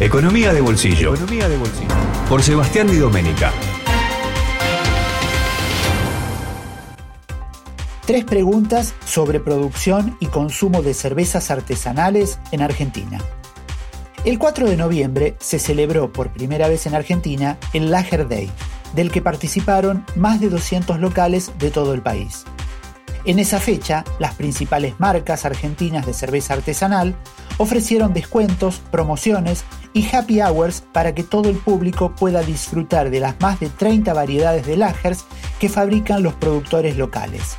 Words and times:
Economía 0.00 0.54
de 0.54 0.62
bolsillo. 0.62 1.14
Economía 1.14 1.46
de 1.46 1.58
bolsillo. 1.58 1.94
Por 2.26 2.42
Sebastián 2.42 2.86
Di 2.86 2.96
Domenica. 2.96 3.52
Tres 8.06 8.24
preguntas 8.24 8.94
sobre 9.04 9.40
producción 9.40 10.16
y 10.18 10.28
consumo 10.28 10.80
de 10.80 10.94
cervezas 10.94 11.50
artesanales 11.50 12.38
en 12.50 12.62
Argentina. 12.62 13.18
El 14.24 14.38
4 14.38 14.70
de 14.70 14.78
noviembre 14.78 15.36
se 15.38 15.58
celebró 15.58 16.10
por 16.10 16.32
primera 16.32 16.66
vez 16.66 16.86
en 16.86 16.94
Argentina 16.94 17.58
el 17.74 17.90
Lager 17.90 18.26
Day, 18.26 18.50
del 18.94 19.12
que 19.12 19.20
participaron 19.20 20.06
más 20.16 20.40
de 20.40 20.48
200 20.48 20.98
locales 20.98 21.52
de 21.58 21.70
todo 21.70 21.92
el 21.92 22.00
país. 22.00 22.46
En 23.26 23.38
esa 23.38 23.60
fecha, 23.60 24.04
las 24.18 24.34
principales 24.34 24.98
marcas 24.98 25.44
argentinas 25.44 26.06
de 26.06 26.14
cerveza 26.14 26.54
artesanal 26.54 27.14
ofrecieron 27.58 28.14
descuentos, 28.14 28.80
promociones 28.90 29.64
y 29.92 30.06
happy 30.08 30.40
hours 30.40 30.82
para 30.92 31.14
que 31.14 31.22
todo 31.22 31.48
el 31.48 31.56
público 31.56 32.14
pueda 32.14 32.42
disfrutar 32.42 33.10
de 33.10 33.20
las 33.20 33.40
más 33.40 33.60
de 33.60 33.68
30 33.68 34.12
variedades 34.12 34.66
de 34.66 34.76
lagers 34.76 35.24
que 35.58 35.68
fabrican 35.68 36.22
los 36.22 36.34
productores 36.34 36.96
locales. 36.96 37.56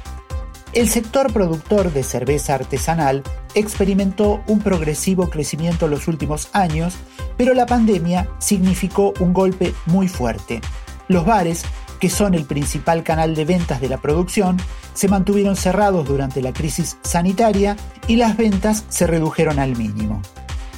El 0.73 0.87
sector 0.87 1.33
productor 1.33 1.91
de 1.91 2.03
cerveza 2.03 2.55
artesanal 2.55 3.23
experimentó 3.55 4.41
un 4.47 4.59
progresivo 4.59 5.29
crecimiento 5.29 5.85
en 5.85 5.91
los 5.91 6.07
últimos 6.07 6.47
años, 6.53 6.95
pero 7.37 7.53
la 7.53 7.65
pandemia 7.65 8.29
significó 8.39 9.13
un 9.19 9.33
golpe 9.33 9.73
muy 9.87 10.07
fuerte. 10.07 10.61
Los 11.09 11.25
bares 11.25 11.65
que 12.01 12.09
son 12.09 12.33
el 12.33 12.45
principal 12.45 13.03
canal 13.03 13.35
de 13.35 13.45
ventas 13.45 13.79
de 13.79 13.87
la 13.87 14.01
producción, 14.01 14.57
se 14.95 15.07
mantuvieron 15.07 15.55
cerrados 15.55 16.05
durante 16.07 16.41
la 16.41 16.51
crisis 16.51 16.97
sanitaria 17.03 17.77
y 18.07 18.15
las 18.15 18.35
ventas 18.35 18.85
se 18.89 19.05
redujeron 19.05 19.59
al 19.59 19.77
mínimo. 19.77 20.21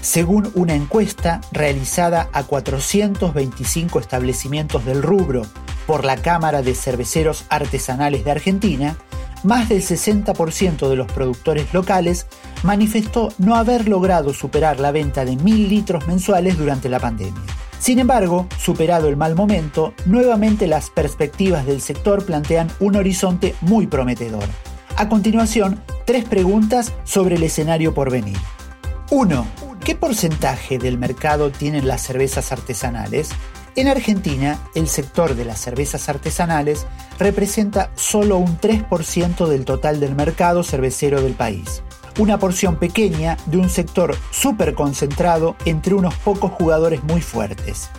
Según 0.04 0.52
una 0.54 0.76
encuesta 0.76 1.40
realizada 1.54 2.28
a 2.34 2.44
425 2.44 4.02
establecimientos 4.02 4.84
del 4.84 5.02
rubro 5.02 5.44
por 5.88 6.04
la 6.04 6.18
Cámara 6.18 6.62
de 6.62 6.76
Cerveceros 6.76 7.45
Artesanales 7.48 8.26
de 8.26 8.32
Argentina, 8.32 8.98
más 9.45 9.70
del 9.70 9.82
60% 9.82 10.90
de 10.90 10.98
los 10.98 11.10
productores 11.10 11.73
locales 11.73 12.28
manifestó 12.64 13.30
no 13.38 13.56
haber 13.56 13.88
logrado 13.88 14.34
superar 14.34 14.82
la 14.82 14.92
venta 14.92 15.23
de 15.23 15.38
mil 15.38 15.70
litros 15.70 16.06
mensuales 16.06 16.58
durante 16.58 16.90
la 16.90 17.00
pandemia. 17.00 17.42
Sin 17.80 17.98
embargo, 17.98 18.48
superado 18.60 19.08
el 19.08 19.16
mal 19.16 19.36
momento, 19.36 19.94
nuevamente 20.06 20.67
las 20.67 20.90
perspectivas 20.90 21.66
del 21.66 21.80
sector 21.80 22.26
plantean 22.26 22.70
un 22.82 22.98
horizonte 22.98 23.56
muy 23.62 23.88
prometedor. 23.88 24.50
A 24.98 25.08
continuación, 25.08 25.82
tres 26.06 26.26
preguntas 26.26 26.92
sobre 27.06 27.36
el 27.36 27.44
escenario 27.44 27.94
por 27.94 28.12
venir. 28.12 28.38
1. 29.10 29.62
¿Qué 29.84 29.95
porcentaje 29.95 30.78
del 30.78 30.98
mercado 30.98 31.52
tienen 31.52 31.88
las 31.88 32.02
cervezas 32.02 32.53
artesanales? 32.53 33.31
En 33.76 33.89
Argentina, 33.89 34.58
el 34.76 34.88
sector 34.88 35.36
de 35.36 35.44
las 35.44 35.59
cervezas 35.59 36.08
artesanales 36.08 36.86
representa 37.20 37.92
solo 37.95 38.38
un 38.38 38.58
3% 38.58 39.45
del 39.45 39.66
total 39.66 40.00
del 40.00 40.16
mercado 40.16 40.64
cervecero 40.64 41.22
del 41.22 41.34
país 41.34 41.84
una 42.20 42.38
porción 42.38 42.76
pequeña 42.76 43.38
de 43.45 43.58
un 43.58 43.70
sector 43.70 44.16
súper 44.31 44.73
concentrado 44.73 45.56
entre 45.66 45.95
unos 45.95 46.16
pocos 46.16 46.52
jugadores 46.52 47.04
muy 47.04 47.22
fuertes. 47.22 47.89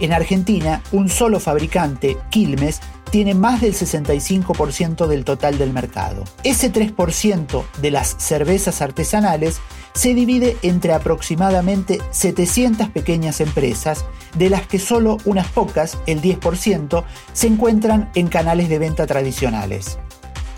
En 0.00 0.12
Argentina, 0.12 0.82
un 0.92 1.08
solo 1.08 1.40
fabricante, 1.40 2.16
Quilmes, 2.30 2.80
tiene 3.10 3.34
más 3.34 3.60
del 3.60 3.74
65% 3.74 5.06
del 5.06 5.24
total 5.24 5.58
del 5.58 5.72
mercado. 5.72 6.24
Ese 6.44 6.72
3% 6.72 7.64
de 7.80 7.90
las 7.90 8.16
cervezas 8.18 8.82
artesanales 8.82 9.60
se 9.94 10.14
divide 10.14 10.56
entre 10.62 10.92
aproximadamente 10.92 12.00
700 12.10 12.90
pequeñas 12.90 13.40
empresas, 13.40 14.04
de 14.36 14.50
las 14.50 14.66
que 14.66 14.78
solo 14.78 15.16
unas 15.24 15.48
pocas, 15.48 15.98
el 16.06 16.22
10%, 16.22 17.04
se 17.32 17.46
encuentran 17.46 18.10
en 18.14 18.28
canales 18.28 18.68
de 18.68 18.78
venta 18.78 19.06
tradicionales. 19.06 19.98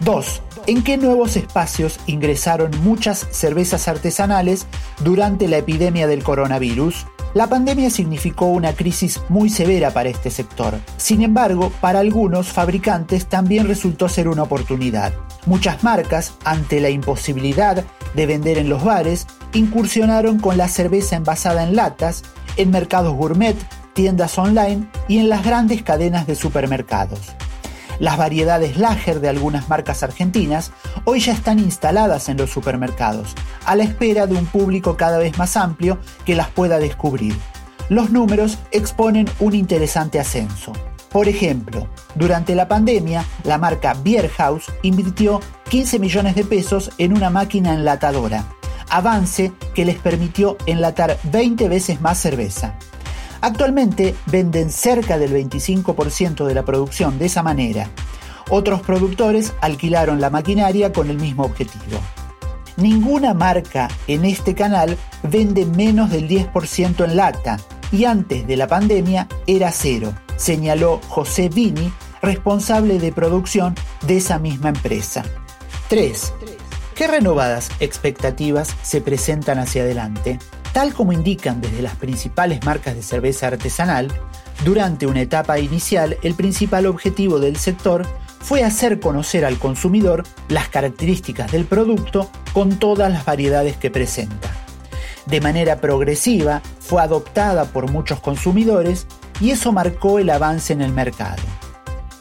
2. 0.00 0.42
¿En 0.66 0.82
qué 0.82 0.96
nuevos 0.96 1.36
espacios 1.36 2.00
ingresaron 2.06 2.70
muchas 2.82 3.26
cervezas 3.30 3.88
artesanales 3.88 4.66
durante 5.02 5.48
la 5.48 5.58
epidemia 5.58 6.06
del 6.06 6.22
coronavirus? 6.22 7.06
La 7.32 7.46
pandemia 7.46 7.90
significó 7.90 8.46
una 8.46 8.72
crisis 8.72 9.20
muy 9.28 9.50
severa 9.50 9.92
para 9.92 10.08
este 10.08 10.30
sector. 10.30 10.80
Sin 10.96 11.22
embargo, 11.22 11.72
para 11.80 12.00
algunos 12.00 12.48
fabricantes 12.48 13.26
también 13.26 13.68
resultó 13.68 14.08
ser 14.08 14.26
una 14.26 14.42
oportunidad. 14.42 15.12
Muchas 15.46 15.84
marcas, 15.84 16.34
ante 16.44 16.80
la 16.80 16.90
imposibilidad 16.90 17.84
de 18.14 18.26
vender 18.26 18.58
en 18.58 18.68
los 18.68 18.82
bares, 18.82 19.28
incursionaron 19.52 20.40
con 20.40 20.58
la 20.58 20.66
cerveza 20.66 21.14
envasada 21.14 21.62
en 21.62 21.76
latas, 21.76 22.24
en 22.56 22.72
mercados 22.72 23.14
gourmet, 23.14 23.56
tiendas 23.92 24.36
online 24.36 24.88
y 25.06 25.18
en 25.18 25.28
las 25.28 25.44
grandes 25.44 25.82
cadenas 25.82 26.26
de 26.26 26.34
supermercados. 26.34 27.20
Las 28.00 28.16
variedades 28.16 28.76
Lager 28.76 29.20
de 29.20 29.28
algunas 29.28 29.68
marcas 29.68 30.02
argentinas 30.02 30.72
hoy 31.04 31.20
ya 31.20 31.32
están 31.32 31.58
instaladas 31.58 32.28
en 32.28 32.36
los 32.36 32.50
supermercados, 32.50 33.34
a 33.64 33.76
la 33.76 33.84
espera 33.84 34.26
de 34.26 34.34
un 34.34 34.46
público 34.46 34.96
cada 34.96 35.18
vez 35.18 35.38
más 35.38 35.56
amplio 35.56 35.98
que 36.24 36.34
las 36.34 36.48
pueda 36.48 36.78
descubrir. 36.78 37.34
Los 37.88 38.10
números 38.10 38.58
exponen 38.70 39.28
un 39.40 39.54
interesante 39.54 40.20
ascenso. 40.20 40.72
Por 41.10 41.28
ejemplo, 41.28 41.88
durante 42.14 42.54
la 42.54 42.68
pandemia, 42.68 43.24
la 43.42 43.58
marca 43.58 43.94
Beer 43.94 44.28
House 44.30 44.66
invirtió 44.82 45.40
15 45.68 45.98
millones 45.98 46.34
de 46.36 46.44
pesos 46.44 46.92
en 46.98 47.16
una 47.16 47.30
máquina 47.30 47.74
enlatadora, 47.74 48.44
avance 48.90 49.52
que 49.74 49.84
les 49.84 49.98
permitió 49.98 50.56
enlatar 50.66 51.18
20 51.24 51.68
veces 51.68 52.00
más 52.00 52.18
cerveza. 52.18 52.76
Actualmente 53.40 54.14
venden 54.26 54.70
cerca 54.70 55.18
del 55.18 55.32
25% 55.32 56.44
de 56.44 56.54
la 56.54 56.64
producción 56.64 57.18
de 57.18 57.26
esa 57.26 57.42
manera. 57.42 57.88
Otros 58.50 58.82
productores 58.82 59.54
alquilaron 59.60 60.20
la 60.20 60.28
maquinaria 60.28 60.92
con 60.92 61.08
el 61.08 61.18
mismo 61.18 61.44
objetivo. 61.44 62.00
Ninguna 62.76 63.32
marca 63.32 63.88
en 64.08 64.24
este 64.24 64.54
canal 64.54 64.96
vende 65.22 65.66
menos 65.66 66.10
del 66.10 66.28
10% 66.28 67.04
en 67.04 67.16
lata 67.16 67.58
y 67.92 68.04
antes 68.04 68.46
de 68.46 68.56
la 68.56 68.66
pandemia 68.66 69.28
era 69.46 69.70
cero, 69.70 70.12
señaló 70.36 71.00
José 71.08 71.48
Vini, 71.48 71.92
responsable 72.22 72.98
de 72.98 73.12
producción 73.12 73.74
de 74.06 74.16
esa 74.16 74.38
misma 74.38 74.70
empresa. 74.70 75.24
3. 75.88 76.32
¿Qué 76.94 77.06
renovadas 77.06 77.70
expectativas 77.80 78.74
se 78.82 79.00
presentan 79.00 79.58
hacia 79.58 79.82
adelante? 79.82 80.38
Tal 80.72 80.92
como 80.92 81.12
indican 81.12 81.60
desde 81.60 81.82
las 81.82 81.96
principales 81.96 82.64
marcas 82.64 82.94
de 82.94 83.02
cerveza 83.02 83.48
artesanal, 83.48 84.12
durante 84.64 85.06
una 85.06 85.22
etapa 85.22 85.58
inicial 85.58 86.18
el 86.22 86.34
principal 86.34 86.86
objetivo 86.86 87.40
del 87.40 87.56
sector 87.56 88.06
fue 88.40 88.64
hacer 88.64 89.00
conocer 89.00 89.44
al 89.44 89.58
consumidor 89.58 90.24
las 90.48 90.68
características 90.68 91.52
del 91.52 91.66
producto 91.66 92.30
con 92.52 92.78
todas 92.78 93.12
las 93.12 93.24
variedades 93.24 93.76
que 93.76 93.90
presenta. 93.90 94.50
De 95.26 95.40
manera 95.40 95.80
progresiva 95.80 96.62
fue 96.80 97.02
adoptada 97.02 97.66
por 97.66 97.90
muchos 97.90 98.20
consumidores 98.20 99.06
y 99.40 99.50
eso 99.50 99.72
marcó 99.72 100.18
el 100.18 100.30
avance 100.30 100.72
en 100.72 100.80
el 100.80 100.92
mercado. 100.92 101.42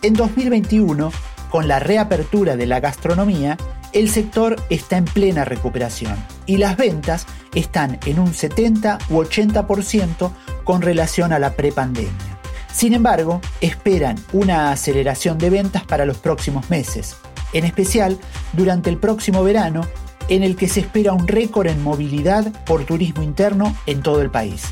En 0.01 0.13
2021, 0.13 1.11
con 1.49 1.67
la 1.67 1.79
reapertura 1.79 2.55
de 2.55 2.67
la 2.67 2.79
gastronomía, 2.79 3.57
el 3.91 4.09
sector 4.09 4.55
está 4.69 4.97
en 4.97 5.05
plena 5.05 5.45
recuperación 5.45 6.15
y 6.45 6.57
las 6.57 6.77
ventas 6.77 7.25
están 7.55 7.99
en 8.05 8.19
un 8.19 8.33
70 8.33 8.99
u 9.09 9.23
80% 9.23 10.31
con 10.63 10.81
relación 10.81 11.33
a 11.33 11.39
la 11.39 11.53
prepandemia. 11.53 12.28
Sin 12.71 12.93
embargo, 12.93 13.41
esperan 13.61 14.17
una 14.31 14.71
aceleración 14.71 15.37
de 15.37 15.49
ventas 15.49 15.83
para 15.83 16.05
los 16.05 16.17
próximos 16.17 16.69
meses, 16.69 17.15
en 17.53 17.65
especial 17.65 18.17
durante 18.53 18.89
el 18.89 18.97
próximo 18.97 19.43
verano, 19.43 19.81
en 20.29 20.43
el 20.43 20.55
que 20.55 20.67
se 20.67 20.81
espera 20.81 21.13
un 21.13 21.27
récord 21.27 21.67
en 21.67 21.83
movilidad 21.83 22.53
por 22.65 22.85
turismo 22.85 23.23
interno 23.23 23.75
en 23.87 24.01
todo 24.01 24.21
el 24.21 24.29
país. 24.29 24.63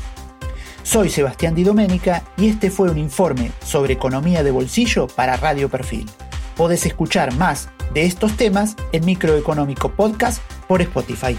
Soy 0.84 1.10
Sebastián 1.10 1.54
Di 1.54 1.64
Domenica 1.64 2.22
y 2.36 2.48
este 2.48 2.70
fue 2.70 2.90
un 2.90 2.98
informe 2.98 3.50
sobre 3.62 3.94
economía 3.94 4.42
de 4.42 4.52
bolsillo 4.52 5.06
para 5.08 5.36
Radio 5.36 5.68
Perfil. 5.68 6.08
Podés 6.56 6.86
escuchar 6.86 7.34
más 7.34 7.68
de 7.92 8.06
estos 8.06 8.36
temas 8.36 8.74
en 8.92 9.04
Microeconómico 9.04 9.90
Podcast 9.90 10.40
por 10.66 10.80
Spotify. 10.80 11.36